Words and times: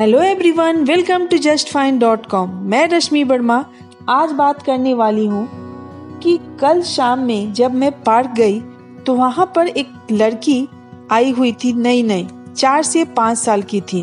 Hello 0.00 0.20
everyone 0.22 0.76
welcome 0.84 1.26
to 1.26 1.36
just 1.36 1.70
fine 1.72 1.98
dot 1.98 2.24
com 2.26 2.50
मैं 2.70 2.86
रश्मि 2.88 3.24
वर्मा 3.24 3.56
आज 4.08 4.30
बात 4.32 4.62
करने 4.62 4.94
वाली 4.94 5.26
हूँ 5.26 5.42
कि 6.20 6.38
कल 6.60 6.80
शाम 6.82 7.18
में 7.18 7.52
जब 7.52 7.74
मैं 7.74 7.90
पार्क 8.02 8.30
गई 8.30 8.60
तो 9.06 9.14
वहाँ 9.14 9.46
पर 9.56 9.66
एक 9.66 9.90
लड़की 10.12 10.68
आई 11.12 11.30
हुई 11.30 11.52
थी 11.52 11.72
नई 11.72 12.02
नई, 12.02 12.26
चार 12.56 12.82
से 12.82 13.04
पाँच 13.04 13.38
साल 13.38 13.62
की 13.62 13.80
थी। 13.80 14.02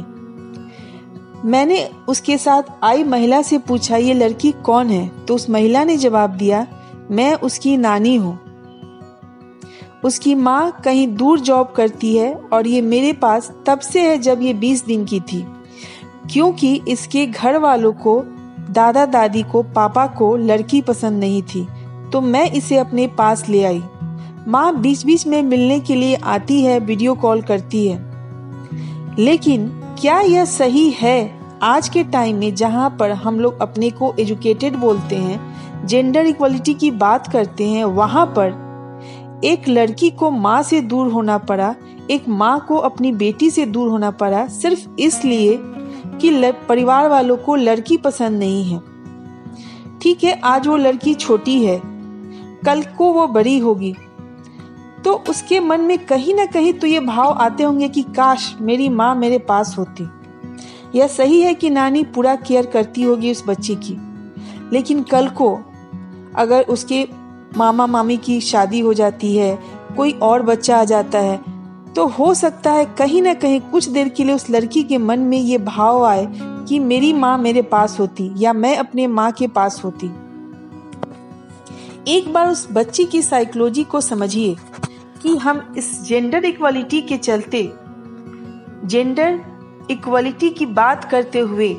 मैंने 1.46 1.84
उसके 2.08 2.38
साथ 2.38 2.64
आई 2.84 3.04
महिला 3.04 3.42
से 3.42 3.58
पूछा, 3.58 3.98
ये 3.98 4.14
लड़की 4.14 4.52
कौन 4.52 4.90
है? 4.90 5.08
तो 5.26 5.36
उस 5.36 5.50
महिला 5.50 5.84
ने 5.84 5.98
जवाब 5.98 6.38
दिया, 6.38 6.66
मैं 7.12 7.34
उसकी 7.34 7.78
नानी 7.78 8.16
हूँ। 8.16 8.40
उसकी 10.04 10.36
माँ 10.36 10.82
कहीं 10.86 11.08
दूर 11.16 11.40
जॉब 11.40 11.74
करती 11.76 12.16
है 12.16 12.34
और 12.54 12.68
ये 12.68 12.82
मेरे 12.82 13.14
पास 13.14 13.52
तब 13.68 13.80
से 13.80 14.10
है 14.10 14.18
जब 14.18 14.42
ये 14.42 14.54
बीस 14.54 14.86
दिन 14.86 15.06
की 15.06 15.20
थी। 15.20 15.46
क्योंकि 16.32 16.74
इसके 16.88 17.26
घर 17.26 17.58
वालों 17.58 17.92
को 17.94 18.20
दादा 18.70 19.06
दादी 19.06 19.44
को, 19.44 19.62
पापा 19.64 20.06
को 20.08 20.36
लड़की 20.38 20.82
पसंद 20.82 21.20
नहीं 21.20 21.42
थी 21.44 21.68
तो 22.12 22.22
मैं 22.22 22.50
इसे 22.52 22.78
अपने 22.78 23.08
पास 23.08 23.48
ले 23.50 23.64
आई। 23.64 23.82
माँ 24.48 24.76
बीच 24.82 25.06
बीच 25.06 25.26
में 25.28 25.42
मिलने 25.44 25.80
के 25.80 25.96
लिए 25.96 26.16
आती 26.16 26.62
है, 26.62 26.80
वीडियो 26.80 27.16
कॉल 27.16 27.42
करती 27.42 27.88
है। 27.88 28.06
लेकिन 29.20 29.68
क्या 30.00 30.20
यह 30.20 30.46
सही 30.46 30.90
है 30.92 31.40
आज 31.64 31.90
के 31.90 32.04
टाइम 32.04 32.38
में 32.38 32.54
जहाँ 32.56 32.90
पर 33.00 33.12
हम 33.12 33.40
लोग 33.40 33.60
अपने 33.62 33.90
को 33.90 34.14
एजुकेटेड 34.20 34.76
बोलते 34.76 35.16
हैं, 35.16 35.88
जेंडर 35.88 36.26
इक्वलिटी 36.26 36.74
की 36.74 36.92
बात 36.94 37.28
करते 37.28 37.68
हैं, 37.68 37.84
वहाँ 37.86 38.26
पर 38.38 38.66
एक 39.44 39.68
लड़की 39.70 40.10
को 40.10 40.30
माँ 40.32 40.62
से 40.64 40.82
दूर 40.82 41.12
होना 41.12 41.38
पड़ा, 41.40 41.74
एक 42.12 42.28
माँ 42.30 42.60
को 42.68 42.76
अपनी 42.78 43.12
बेटी 43.14 43.50
से 43.50 43.66
दूर 43.66 43.90
होना 43.90 44.12
पड़ा 44.12 44.46
सिर्फ़ 44.50 44.88
इसलिए 45.00 45.58
कि 46.16 46.52
परिवार 46.52 47.10
वालों 47.10 47.38
को 47.38 47.56
लड़की 47.56 47.98
पसंद 47.98 48.40
नहीं 48.40 48.64
है। 48.64 48.82
ठीक 50.02 50.24
है, 50.24 50.40
आज 50.40 50.68
वो 50.68 50.78
लड़की 50.78 51.14
छोटी 51.14 51.66
है। 51.66 51.82
कल 52.66 52.84
को 52.98 53.14
वो 53.14 53.28
बड़ी 53.28 53.60
होगी। 53.60 53.96
तो 55.06 55.14
उसके 55.30 55.60
मन 55.60 55.82
में 55.82 56.06
कहीं 56.06 56.36
ना 56.36 56.46
कहीं 56.46 56.74
तो 56.74 56.88
ये 56.88 57.00
भाव 57.00 57.30
आते 57.30 57.64
होंगे 57.64 57.90
कि 57.90 58.02
काश 58.02 58.56
मेरी 58.62 58.90
माँ 58.90 59.16
मेरे 59.16 59.40
पास 59.40 59.76
होती। 59.78 60.10
यह 60.96 61.08
सही 61.08 61.42
है 61.42 61.54
कि 61.54 61.70
नानी 61.70 62.04
पूरा 62.04 62.36
केयर 62.36 62.66
करती 62.66 63.02
होगी 63.02 63.32
उस 63.32 63.44
बच्चे 63.48 63.76
की। 63.76 63.98
लेकिन 64.74 65.04
कल 65.04 65.28
को 65.28 65.60
अगर 66.36 66.62
उसके 66.62 67.08
मामा 67.58 67.86
मामी 67.86 68.18
की 68.18 68.42
शादी 68.42 68.80
हो 68.80 68.94
जाती 68.94 69.38
है, 69.38 69.60
कोई 69.98 70.12
और 70.12 70.42
बच्चा 70.42 70.78
आ 70.78 70.84
जाता 70.84 71.20
है 71.20 71.57
तो 71.98 72.06
हो 72.08 72.34
सकता 72.34 72.72
है 72.72 72.86
कहीं 72.86 73.22
ना 73.22 73.34
कहीं 73.34 73.62
कुछ 73.62 73.88
देर 73.90 74.10
के 74.10 74.24
लिए 74.24 74.36
उस 74.36 74.50
लड़की 74.50 74.84
के 74.84 74.98
मन 74.98 75.20
में 75.20 75.38
ये 75.38 75.58
भाव 75.58 76.06
आए 76.06 76.28
कि 76.70 76.80
मेरी 76.80 77.14
माँ 77.14 77.38
मेरे 77.38 77.62
पास 77.62 78.00
होती 78.00 78.32
या 78.38 78.54
मैं 78.54 78.78
अपने 78.78 79.08
माँ 79.08 79.32
के 79.32 79.48
पास 79.48 79.82
होती। 79.84 80.08
एक 82.08 82.34
बार 82.34 82.48
उस 82.48 82.68
बच्ची 82.72 83.06
की 83.06 83.22
साइकोलॉजी 83.22 83.84
को 83.84 84.02
समझिए 84.02 84.56
कि 85.24 85.36
हम 85.38 85.74
इस 85.78 86.04
जेंडर 86.04 86.46
इक्वालिटी 86.46 87.02
के 87.02 87.18
चलते 87.18 87.74
जेंडर 88.86 89.40
इक्वालिटी 89.92 90.50
की 90.50 90.66
बात 90.66 91.04
करते 91.04 91.40
हुए 91.40 91.70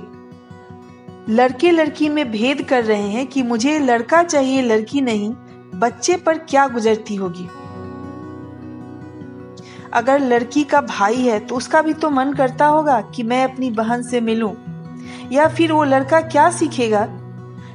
लड़के 1.29 1.71
लड़की 1.71 2.09
में 2.09 2.31
भेद 2.31 2.63
कर 2.63 2.85
रहे 2.85 3.09
हैं 3.09 3.27
कि 3.27 3.43
मुझे 3.43 3.79
लड़का 3.79 4.23
चाहिए, 4.23 4.63
लड़की 4.63 5.01
नहीं, 5.01 5.31
बच्चे 5.75 6.17
पर 6.17 6.39
क्या 6.39 6.67
गुजरती 6.67 7.15
होगी। 7.15 7.49
अगर 9.93 10.21
लड़की 10.21 10.65
का 10.65 10.81
भाई 10.81 11.17
है 11.17 11.39
तो 11.41 11.57
उसका 11.57 11.83
भी 11.83 11.93
तो 11.93 12.11
मन 12.11 12.33
करता 12.33 12.67
होगा 12.67 13.01
कि 13.01 13.23
मैं 13.23 13.45
अपनी 13.45 13.71
बहन 13.71 14.03
से 14.03 14.21
मिलूं। 14.21 14.55
या 15.33 15.49
फिर 15.49 15.73
वो 15.73 15.85
लड़का 15.85 16.21
क्या 16.21 16.51
सीखेगा? 16.51 17.09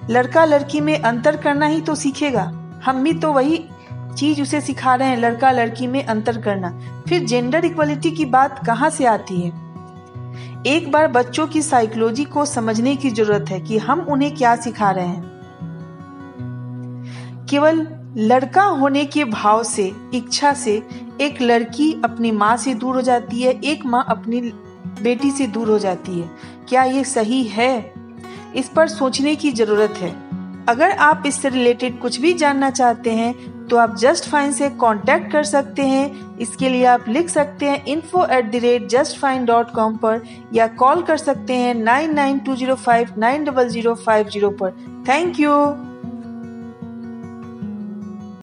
लड़का 0.10 0.46
लड़की 0.46 0.82
में 0.82 1.02
अंतर 1.02 1.38
करना 1.38 1.66
ही 1.66 1.82
तो 1.82 1.96
सीखेगा। 1.96 2.52
हम 2.86 3.04
भी 3.04 3.14
तो 3.14 3.34
वही 3.34 3.66
चीज़ 4.18 4.42
उसे 4.42 4.62
सिखा 4.62 4.96
रहे 4.96 5.08
हैं, 5.08 5.18
लड़का 5.18 5.52
लड़की 5.52 5.88
में 5.88 6.06
अंतर 6.06 6.42
करना। 6.42 6.80
फिर 7.10 7.24
जेंडर 7.24 7.66
इक्वलिटी 7.66 8.12
की 8.12 8.26
बात 8.26 8.66
कहाँ 8.66 8.90
से 8.90 9.06
आती 9.06 9.42
है? 9.42 9.64
एक 10.68 10.92
बार 10.92 11.08
बच्चों 11.08 11.48
की 11.48 11.62
साइकोलॉजी 11.62 12.24
को 12.24 12.46
समझने 12.46 12.96
की 12.96 13.10
ज़रूरत 13.10 13.46
है 13.50 13.60
कि 13.60 13.78
हम 13.78 14.00
उन्हें 14.00 14.36
क्या 14.36 14.56
सिखा 14.56 14.92
रहे 14.92 15.08
हैं। 15.08 15.34
केवल 17.50 17.88
लड़का 18.18 18.64
होने 18.64 19.06
के 19.06 19.26
भाव 19.26 19.64
से, 19.64 19.92
इच्छा 20.14 20.54
से 20.54 20.84
एक 21.22 21.42
लड़की 21.42 21.92
अपनी 22.04 22.32
माँ 22.34 22.56
से 22.58 22.74
दूर 22.76 22.96
हो 22.96 23.02
जाती 23.02 23.42
है, 23.42 23.60
एक 23.62 23.86
माँ 23.86 24.06
अपनी 24.10 24.42
बेटी 25.02 25.32
से 25.32 25.48
दूर 25.48 25.70
हो 25.70 25.80
जाती 25.80 26.20
है। 26.20 26.30
क्या 26.70 26.84
ये 26.84 27.04
सही 27.06 27.44
है? 27.46 27.94
इस 28.56 28.70
पर 28.70 28.88
सोचने 28.90 29.36
की 29.36 29.52
ज़रूरत 29.52 29.94
है। 29.98 30.12
अगर 30.70 30.92
आप 30.92 31.24
इससे 31.28 31.50
रिलेटेड 31.50 32.00
कुछ 32.02 32.20
भी 32.22 32.34
जानना 32.34 32.70
चाहते 32.72 33.12
हैं 33.12 33.52
तो 33.68 33.78
आप 33.78 33.96
जस्ट 33.98 34.30
फाइन 34.30 34.52
से 34.52 34.70
कांटेक्ट 34.72 35.32
कर 35.32 35.44
सकते 35.44 35.82
हैं। 35.82 36.38
इसके 36.38 36.70
लिए 36.70 36.84
आप 36.86 37.06
लिख 37.08 37.30
सकते 37.30 37.66
हैं 37.66 37.84
info 37.86 38.26
at 38.28 38.52
the 38.52 38.60
rate 38.64 38.88
just 38.90 39.18
fine 39.20 39.46
dot 39.46 39.72
com 39.72 39.96
पर, 39.98 40.22
या 40.54 40.68
कॉल 40.70 41.02
कर 41.02 41.18
सकते 41.18 41.54
हैं 41.54 41.74
nine 41.76 42.14
nine 42.16 42.40
two 42.40 42.56
zero 42.56 42.76
five 42.76 43.14
nine 43.18 43.44
double 43.44 43.70
zero 43.70 43.96
five 43.96 44.30
zero 44.30 44.50
पर। 44.62 44.72
Thank 45.10 45.40
you. 45.40 45.52